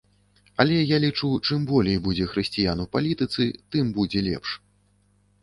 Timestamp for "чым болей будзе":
1.47-2.25